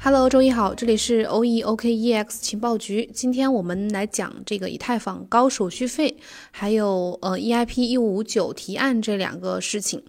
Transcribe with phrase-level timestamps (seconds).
[0.00, 3.10] Hello，周一好，这里是 O E O K E X 情报局。
[3.12, 6.16] 今天我们来讲这个以太坊高手续费，
[6.52, 10.00] 还有呃 E I P 一五五九提案这两个事情。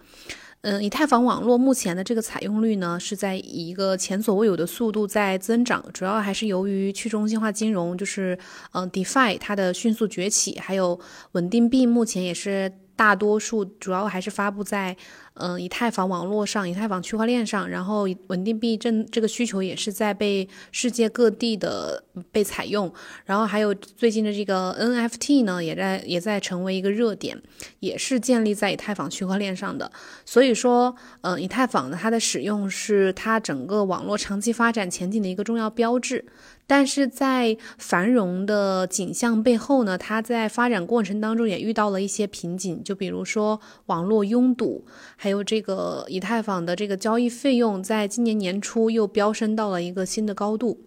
[0.62, 8.38] 嗯，以太坊网络目前的这个采用率呢，是在以一个前所未有的速度在增长，主要还是由于去中心化金融，就是
[8.74, 11.00] 嗯 DeFi 它的迅速崛起，还有
[11.32, 14.96] 稳定币目前也是大多数主要还是发布在。
[15.40, 22.94] 嗯，以太坊网络上，以太坊区块链上，然后稳定币这这个需求也是在被世界各地的被采用，
[23.26, 27.42] 然后还有最近的这个 NFT 呢，也在也在成为一个热点，
[27.80, 29.92] 也是建立在以太坊区块链上的。
[30.26, 36.26] 所以说，嗯，以太坊呢，它的使用是它整个网络长期发展前景的一个重要标志。
[36.70, 50.78] 但是在繁荣的景象背后呢，它在发展过程当中也遇到了一些瓶颈，就比如说网络拥堵，还有这个以太坊的这个交易费用，在今年年初又飙升到了一个新的高度。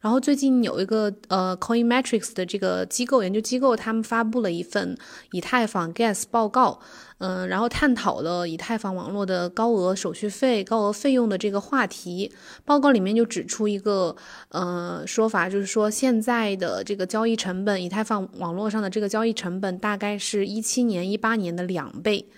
[0.00, 4.96] 然后最近有一个呃，Coin Metrics 的这个机构研究机构，他们发布了一份
[5.32, 6.78] 以太坊 Gas 报告，
[7.18, 12.32] 嗯，然后探讨了以太坊网络的高额手续费、高额费用的这个话题。
[12.64, 14.14] 报告里面就指出一个
[14.50, 22.28] 呃说法，就是说现在的这个交易成本，以太坊网络上的这个交易成本大概是一七年、一八年的两倍。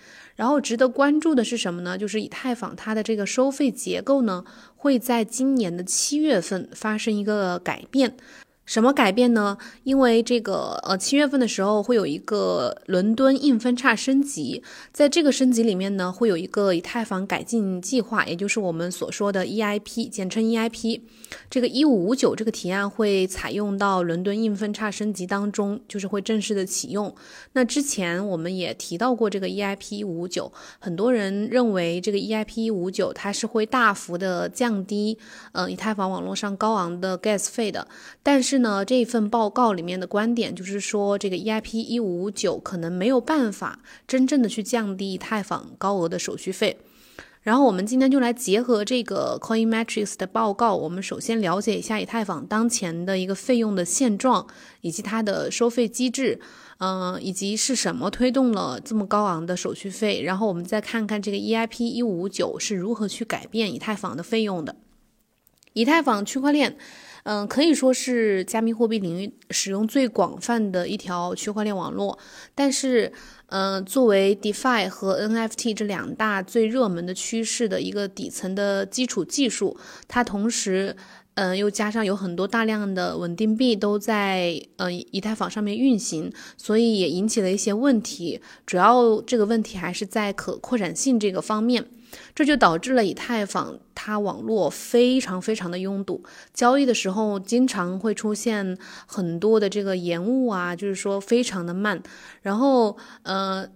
[0.41, 1.95] 然后值得关注的是什么呢？
[1.95, 4.43] 就是以太坊它的这个收费结构呢，
[4.75, 8.17] 会在今年的七月份发生一个改变。
[8.65, 9.57] 什么改变呢？
[9.83, 21.01] 因为这个呃七月份的时候会有一个伦敦硬分叉升级，在这个升级里面呢，会有一个以太坊改进计划，也就是我们所说的 EIP，简称 EIP。
[21.49, 27.13] 这个一五五九这个提案会采用到伦敦硬分叉升级当中，就是会正式的启用。
[27.53, 35.17] 那之前我们也提到过这个 EIP 一五九，很多人认为这个 EIP 一五九它是会大幅的降低
[35.53, 37.87] 呃以太坊网络上高昂的 gas 费的，
[38.21, 46.77] 但是是呢这一份报告里面的观点就是说这个 EIP 一五五九可能没有办法真正的去降低以太坊高额的手续费。
[47.43, 54.45] 然后我们今天就来结合这个 Coin Metrics 的报告，我们首先了解一下以太坊当前的一个费用的现状，
[54.81, 56.41] 以及它的收费机制，
[56.79, 60.21] 嗯，以及是什么推动了这么高昂的手续费。
[60.21, 64.75] 然后我们再看看这个 EIP 一五五九是如何去改变以太坊的费用的。
[65.73, 66.77] 以太坊区块链，
[67.23, 72.17] 嗯，可以说是加密货币领域使用最广泛的一条区块链网络，
[72.55, 73.11] 但是。
[73.53, 79.75] 嗯，作为 DeFi 和 NFT 这两大最热门的趋势的一个底层的基础技术，
[80.07, 80.95] 它同时，
[81.33, 88.39] 嗯，又加上有很多大量的稳定币都在嗯以太坊上面运行，所以也引起了一些问题。
[88.65, 91.85] 主要这个问题还是在可扩展性这个方面。
[92.33, 96.23] 这就导致了以太坊它网络非常非常的拥堵，
[96.53, 102.01] 交易的时候经常会出现很多的这个延误啊，就是说非常的慢。
[102.41, 103.67] 然后呃，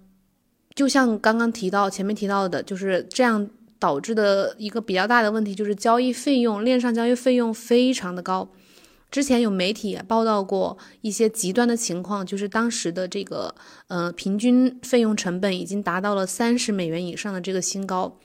[0.73, 8.49] 就像刚刚提到前面提到的，就是这样导致的一个比较大的问题，就是交易费用链上交易费用非常的高。
[9.15, 13.55] 之前有媒体也报道过一些极端的情况，就是当时的这个
[13.87, 18.19] 呃平均费用成本已经达到了三十美元以上的这个新高。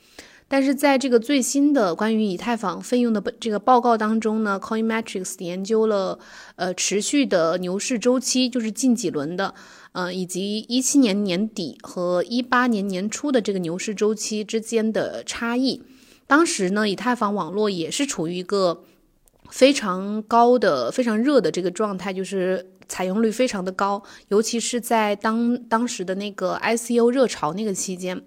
[0.49, 6.19] 但是在这个最新的关于以太坊费用的这个报告当中呢，Coin Metrics 研究了
[6.57, 9.55] 呃持续的牛市周期，就是近几轮的，
[9.93, 15.85] 呃以及一七年年底和一八年年初的这个牛市周期之间的差异。
[16.27, 18.83] 当时呢，以太坊网络也是处于一个
[19.51, 28.23] 非常高的、非常热的这个状态，就是采用率非常的高，尤其是在当当时的那个 I C U 热潮那个期间。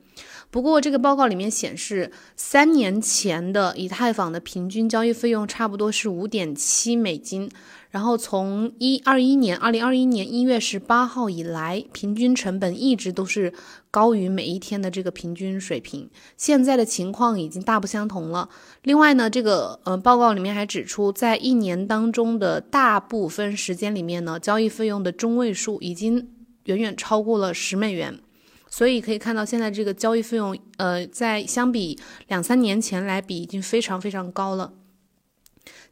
[0.51, 7.49] 不过，这个报告里面显示，三年前的以太坊的平均交易费用差不多是五点七美金，
[7.89, 13.51] 然后从一二一年，二零二一年一月十八号以来，平均成本一直都是
[13.93, 16.09] 高于每一天的这个平均水平。
[16.35, 18.49] 现在的情况已经大不相同了。
[18.81, 26.27] 另外呢，这个呃报告里面还指出，在一年当中的大部分时间里面呢，交易费用的中位数已经
[26.63, 28.19] 远远超过了十美元。
[28.67, 34.73] 所以可以看到，现在这个交易费用，呃，在相比两三年前来比，已经非常非常高了。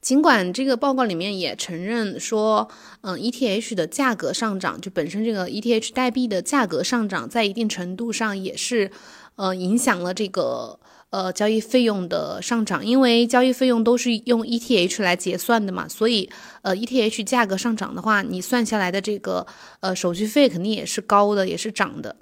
[0.01, 2.67] 尽管这个报告里面也承认说，
[3.01, 8.89] 嗯，ETH 的价格上涨，就本身这个 ETH 代币的价格上涨，在一定程度上也是，
[9.35, 10.79] 呃，影响了这个
[11.11, 16.27] 呃交易费用的上涨，因为交易费用都是用 ETH 来结算的嘛，所以，
[16.63, 19.45] 呃，ETH 价格上涨的话，你算下来的这个
[19.81, 22.15] 呃手续费肯定也是高的，也是涨的。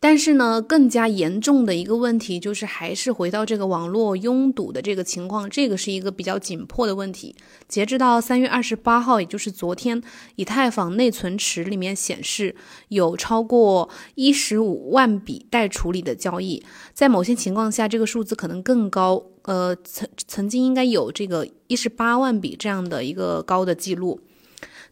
[0.00, 7.34] 但是呢，更加严重的一个问题就是，还是回到这个网络拥堵的这个情况，这个是一个比较紧迫的问题。
[7.66, 10.00] 截至到三月二十八号，也就是昨天，
[10.36, 12.54] 以太坊内存池里面显示
[12.88, 16.62] 有超过一十五万笔待处理的交易，
[16.94, 19.20] 在某些情况下，这个数字可能更高。
[19.42, 24.20] 呃，曾曾经应该有这个一十八万笔这样的一个高的记录。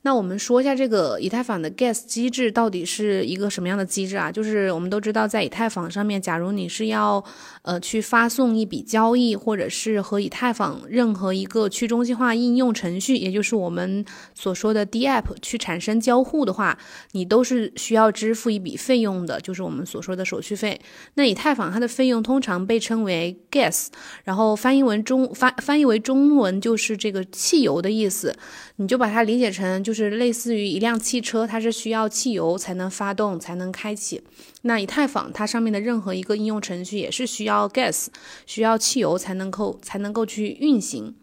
[0.03, 4.31] 那我们说一下这个以太坊的 gas 机制到底是一个什么样的机制啊？
[4.31, 7.23] 就是我们都知道，在以太坊上面，假如你是要
[7.63, 16.79] 呃去发送一笔交易，或者是和以太坊任何一个去中心化应用程序，也就是我们所说的 DApp 去产生交互的话，
[17.11, 20.81] 你都是需要支付一笔费用的，就是我们所说的手续费。
[21.15, 23.89] 那以太坊它的费用通常被称为 gas，
[24.23, 28.33] 然后翻译为中翻翻译为中文就是这个汽油的意思，
[28.77, 29.96] 你就把它理解成就。
[29.96, 34.23] 是是类似于一辆汽车，它是需要汽油才能发动、才能开启。
[34.63, 38.09] 那以太坊它上面的任何一个应用程序也是需要 gas，
[38.45, 41.15] 需要汽油才能够才能够去运行。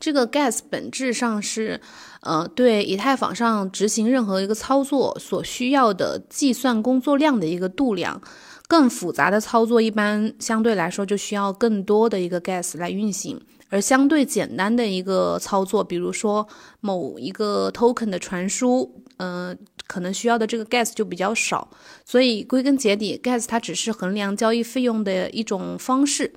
[0.00, 1.80] 这个 gas 本质上是，
[2.22, 8.20] 呃，对以太坊上执行任何一个操作所需要的计算工作量的一个度量。
[8.68, 13.38] 更复杂的操作一般相对来说就需要更多的一个 gas 来运行。
[13.72, 16.46] 而相对简单的一个操作，比如说
[16.80, 21.70] 某一个 token 的传输，嗯，可能需要的这个 gas 就比较少。
[22.04, 26.34] 所以归根结底，gas 它只是衡量交易费用的一种方式。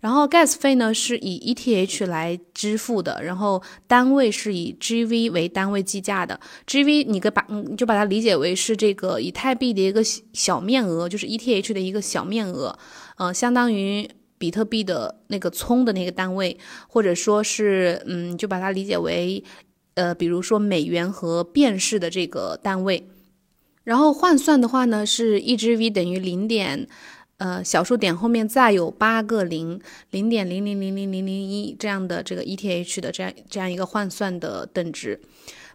[0.00, 6.40] 然后 gas 费呢是以 ETH 来支付的，然后单位是以 GV 为单位计价的。
[6.66, 10.02] GV 你个把你就把它理解为是这个以太币的一个
[10.32, 12.78] 小面额，就是 ETH 的一个小面额，
[13.18, 14.10] 呃，相当于。
[14.40, 16.56] 比特币的那个葱的那个单位，
[16.88, 19.44] 或者说是，嗯，就把它理解为，
[19.92, 23.06] 呃，比如说美元和便士的这个单位，
[23.84, 26.88] 然后换算的话呢，是一只 V 等于零点，
[27.36, 29.78] 呃，小数点后面再有八个零，
[30.10, 35.20] 零点零零零零零零一这样的这个 ETH 的这样这样一个换算的等值。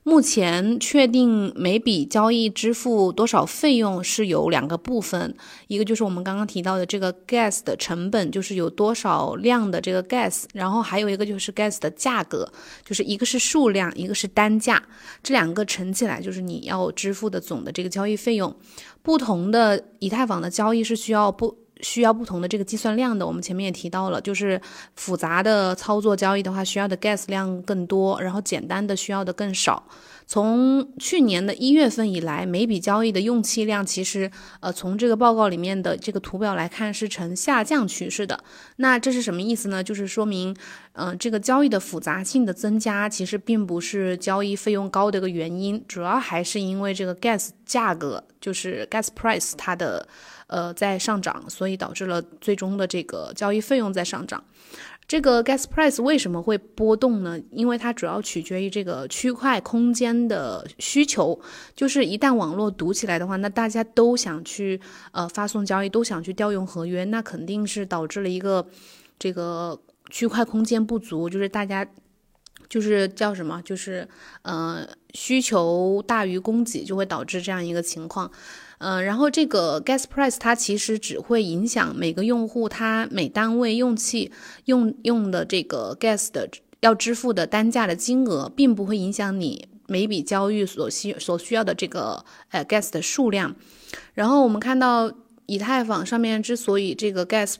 [0.07, 5.35] 目前确定每笔交易支付多少费用是有两个部分，
[5.67, 12.47] 一个就是我们刚刚提到的这个 gas 的成本，就是有多少量的这个 gas，然后还有一个就是 gas 的价格，
[12.85, 14.79] 就是一个是数量，一个是单价，
[15.23, 18.55] 这两个乘起来就是你要支付的总的这个交易费用。
[19.01, 21.64] 不同的以太坊的交易是需要不。
[21.81, 24.59] 需要不同的这个计算量的，我们前面也提到了，就是
[24.95, 29.83] 复杂的操作交易的话，需要的 gas 量更多，然后简单的需要的更少。
[30.27, 34.29] 从去年的一月份以来，每笔交易的用气量其实，
[34.59, 38.43] 呃，从这个报告里面的这个图表来看是呈下降趋势的。
[38.77, 39.83] 那这是什么意思呢？
[39.83, 40.55] 就是说明，
[40.93, 50.07] 嗯，这个交易的复杂性的增加，其实并不是交易费用高的一个原因，主要还是因为这个 gas 价格，就是 gas price 它的。
[50.47, 54.43] 呃，在上涨，所以导致了最终的这个交易费用在上涨。
[55.07, 57.39] 这个 gas price 为什么会波动呢？
[57.51, 61.39] 因为它主要取决于这个区块空间的需求。
[61.75, 64.81] 就是一旦网络堵起来的话，那大家都想去
[65.11, 68.67] 呃发送交易，都想去调用合约，那肯定是导致了一个
[69.19, 69.79] 这个
[70.09, 71.87] 区块空间不足，就是大家
[72.67, 74.07] 就是叫什么，就是
[74.41, 78.31] 呃需求大于供给，就会导致这样一个情况。
[78.79, 84.31] 嗯，然后这个 gas price 它其实只会影响每个用户他每单位用气
[84.65, 86.49] 用用的这个 gas 的
[86.81, 93.55] 要支付的单价的金额，并不会影响你每笔交易所需所需要的这个呃 gas 的数量。
[94.13, 95.11] 然后我们看到
[95.45, 97.55] 以太坊上面之所以这个 gas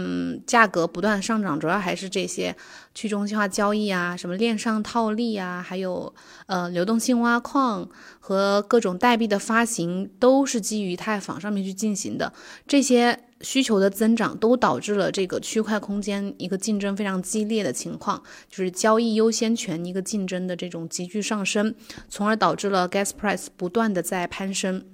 [0.00, 2.54] 嗯，价格不断上涨，主要还是这些
[2.94, 6.14] 去中心化交易啊，什么链上套利啊，还有
[6.46, 7.88] 呃流动性挖矿
[8.20, 12.32] 和各种代币的发行，都是基于以太坊上面去进行的。
[12.66, 21.74] 这些需求的增长，都导致了这个区块空间一个竞争非常激烈的情况，就是交易优先权一个竞争的这种急剧上升，
[22.08, 24.84] 从而导致了 gas price 不断的在攀升。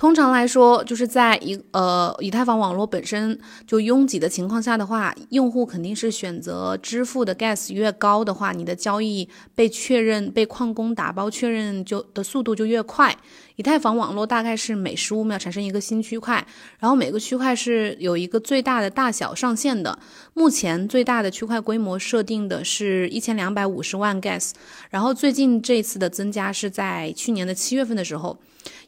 [0.00, 13.14] 通常来说，就是在一呃以太坊网络本身就拥挤的情况下的话，用户肯定是选择支付的 gas 越高的话，你的交易被确认、被矿工打包确认就的速度就越快。
[13.56, 16.46] 以太坊网络大概是每十五秒产生一个新区块，
[16.78, 19.98] 然后每个区块是有一个最大的大小上限的。
[20.32, 24.52] 目前最大的区块规模设定的是一千两百五十万 gas，
[24.88, 28.40] 然后最近这次的增加是在去年的七月份的时候。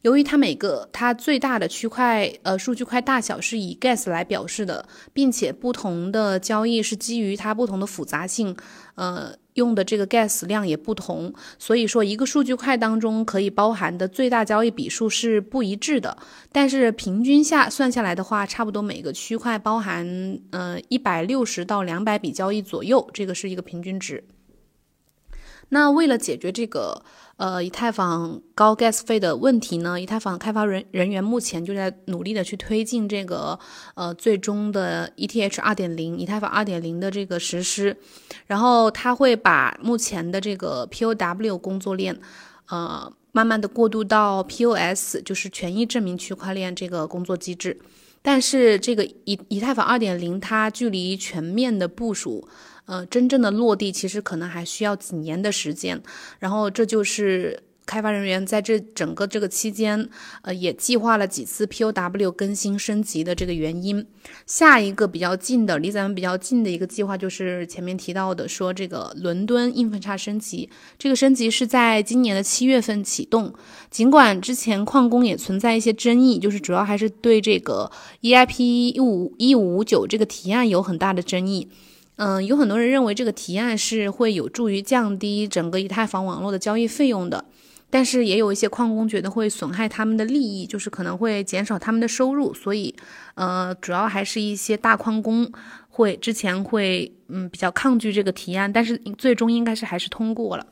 [0.03, 8.57] 由于它每个它最大的区块，呃，数据块大小是以 gas 来表示的，并且不同的交易是基于它不同的复杂性，
[8.97, 16.17] 呃，用的这个 gas 量也不同，所以说一个数据块当中可以包含的最大交易笔数是不一致的。
[16.51, 24.25] 但是平均下算下来的话，差不多每个区块包含呃一百六十到两百笔交易左右，这个是一个平均值。
[25.69, 27.03] 那为了解决这个
[27.37, 33.59] 呃以太坊高 gas 费的问题呢，以太坊开发人人员目前就在努力的去推进这个
[33.95, 37.97] 呃最终的 ETH 二点零以太坊二点零的这个实施，
[38.47, 42.17] 然后他会把目前的这个 POW 工作链
[42.69, 47.81] 呃慢慢的过渡到 POS，就是权益证明区块链这个工作机制，
[48.21, 52.47] 但是这个以以太坊二点零它距离全面的部署。
[52.93, 55.99] 呃，真正的落地其实可能还需要几年的时间，
[56.39, 60.07] 然后这就是开发人员在这整个这个期间，
[60.43, 64.07] 呃，也计划了几次 POW 更新升级的这个原因。
[64.47, 70.69] 下一个比较近的，离咱们比较近的一个计划就是前面提到的，说这个伦敦硬分叉升级，
[70.99, 73.55] 这个升级是在今年的七月份启动。
[73.91, 81.71] 尽管之前矿工也存在一些争议，就是主要还是对这个 EIP 一五一五五九这个提案有很大的争议。
[82.17, 87.45] 嗯，有很多人认为这个提案是会有助于降低整个以太坊网络的交易费用的，
[87.91, 92.95] 但是也有一些矿工觉得会损害他们的利益，就是可能会减少他们的收入，所以，
[93.35, 95.51] 呃，主要还是一些大矿工
[95.89, 100.67] 会之前会嗯比较抗拒这个提案，但是最终应该是还是通过了。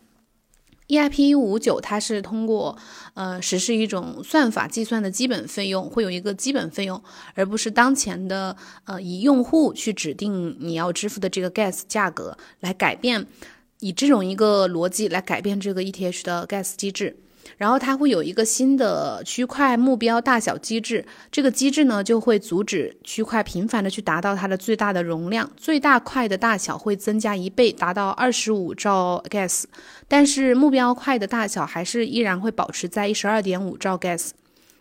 [0.91, 2.77] EIP 一五九，它是通过
[3.15, 7.01] 呃实施一种算法计算的基本费用，会有一个基本费用，
[7.35, 13.25] 而不是当前的呃以用户去指定你要支付的这个 gas 价格来改变，
[13.79, 17.17] 以这种一个逻辑来改变这个 ETH 的 gas 机制。
[17.57, 29.65] 然后它会有一个新的区块目标大小机制，这个机制呢就会阻止区块频繁的去达到它的最大的容量，最大块的大小会增加一倍，达到二十五兆 gas，
[30.09, 34.31] 但是目标块的大小还是依然会保持在一十二点五兆 gas。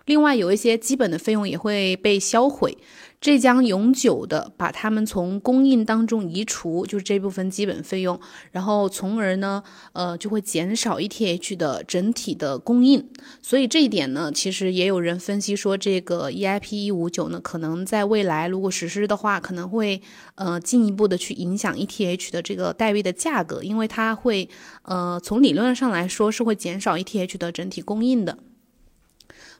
[0.06, 2.76] 另外有一些基本的费用也会被销毁。
[3.22, 8.18] 这将永久的把它们从供应当中移除，就是这部分基本费用，
[8.52, 9.62] 然后从而呢，
[9.92, 13.06] 呃，就会减少 ETH 的整体的供应。
[13.42, 20.02] 所以这一点呢，其实也有人分析说，这个 EIP 一五九呢，可能在未来如果实施的话，可能会
[20.36, 24.48] 呃进一步的去影响 ETH 的这个代币的价格，因为它会
[24.84, 28.38] 呃从理论上来说是会减少 ETH 的整体供应的。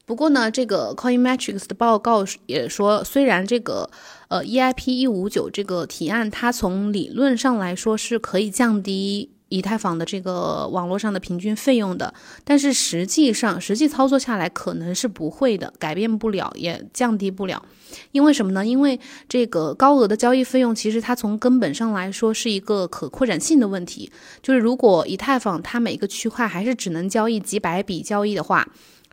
[0.10, 3.88] 不过呢，这个 Coinmetrics 的报告也说，虽然这个
[4.28, 12.12] 呃 EIP 一五九这个提案，它从理论上来说是可以降低以太坊的这个网络上的平均费用的，
[12.44, 17.64] 但是实际上实际操作下来可能是不会的，改变不了，也降低不了。
[18.12, 18.66] 因为什么呢？
[18.66, 24.12] 因为这个高额的交易费用，其实它从根本上来说是一个可扩展性的问题，
[24.42, 28.68] 就是如果以太坊它每个区块还是只能交易几百笔交易的话。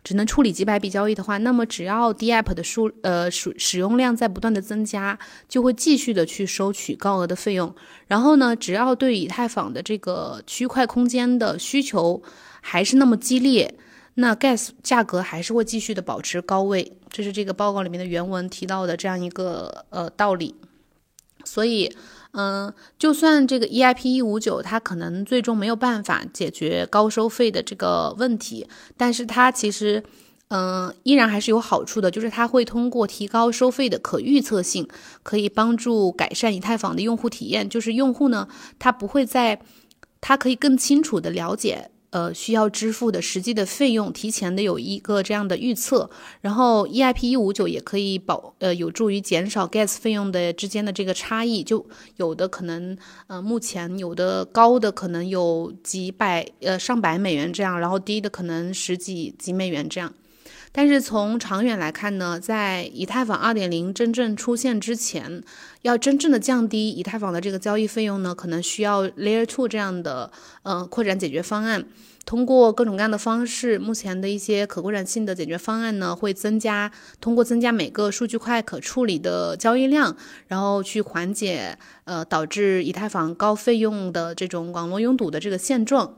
[0.07, 7.75] 只能处理几百笔交易的话，那么只要 DApp 的数呃使使用量在不断的增加，就会继续的去收取高额的费用。
[8.07, 12.23] 然后呢，只要对以太坊的这个区块空间的需求
[12.61, 13.77] 还是那么激烈，
[14.13, 16.93] 那 Gas 价格还是会继续的保持高位。
[17.09, 20.55] 这是这个报告里面的原文提到的这样一个呃道理。
[21.43, 21.93] 所以。
[22.39, 30.03] 嗯，就算这个 EIP 一五九，它可能最终没有办法解决高收费的这个问题，但是它其实，
[30.49, 34.87] 嗯，依然还是有好处的，就是它会通过提高收费的可预测性，
[35.23, 37.67] 可以帮助改善以太坊的用户体验。
[37.67, 39.59] 就是用户呢，他不会在，
[40.21, 41.89] 他可以更清楚的了解。
[42.09, 46.09] 呃，需要支付的实际的费用，提前的有一个这样的预测，
[46.41, 51.85] 然后 EIP 一五九也可以保呃有助于减少 gas 费用的之间的这个差异，就
[52.15, 52.97] 有的可能
[53.27, 60.13] 呃目前有的高的可能有几百呃上百美元这样，然后低的可能十几几美元这样。
[60.77, 65.41] 但是从长远来看呢，在以太坊二点零真正出现之前，
[65.81, 70.31] 要真正的降低以太坊的这个交易费用呢，可能需要 Layer Two 这样的
[70.61, 71.83] 呃扩展解决方案。
[72.27, 80.15] 通过各种各样的方式，目前的一些可扩展性的解决方案呢，会增加通过增加每个数据块可处理的交易量，
[80.45, 86.13] 然后去缓解呃导致以太坊高费用的这种网络拥堵的这个现状。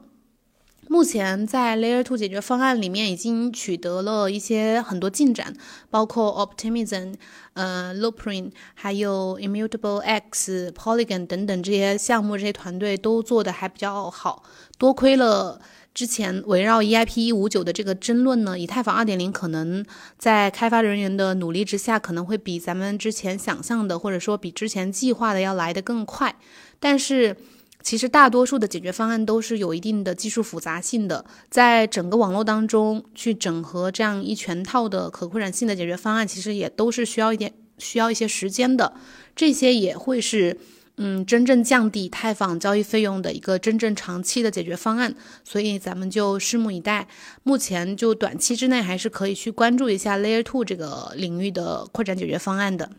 [0.91, 5.53] 目前在 Layer to 解决方案里面已经取得了一些很多进展，
[5.91, 7.13] 包括 Optimism、
[7.53, 14.41] 呃 Loopring，还有 Immutable X、Polygon 等等这些项目，这些团队都做的还比较好。
[14.79, 15.61] 多亏了
[15.93, 19.85] 之前围绕 EIP 一五九的这个争论呢，以太坊二点零可能
[20.17, 26.35] 在开发人员的努力之下，可能会比咱们之前想象的，或者说比之前计划的要来得更快。
[26.79, 27.37] 但是，
[27.81, 38.93] 其实大多数的解决方案都是有一定的技术复杂性的，在整个网络当中去整合这样一全套的可扩展性的解决方案，其实也都是需要一点需要一些时间的。
[39.33, 40.57] 这些也会是
[40.97, 45.15] 嗯真正降低太坊交易费用的一个真正长期的解决方案。
[45.45, 47.07] 所以咱们就拭目以待。
[47.43, 52.91] 目前就短期之内还是可以去关注一下 Layer Two 这个领域的扩展解决方案的。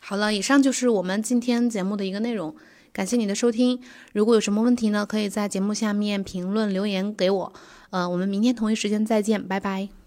[0.00, 2.56] 好了，以上就是我们今天节目的一个内容。
[2.92, 3.80] 感谢你的收听，
[4.12, 7.52] 如果有什么问题呢，可以在节目下面评论留言给我。
[7.90, 10.01] 呃，我们明天同一时间再见，拜拜。